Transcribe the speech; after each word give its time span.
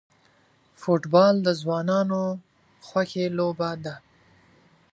فوټبال 0.81 1.35
د 1.43 1.47
ځوانانو 1.61 2.21
خوښی 2.87 3.25
لوبه 3.37 3.69
ده. 3.83 3.95